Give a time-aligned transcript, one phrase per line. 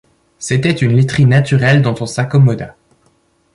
[0.39, 2.75] C’était une literie naturelle dont on s’accommoda.